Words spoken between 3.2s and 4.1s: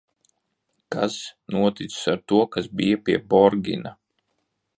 Borgina?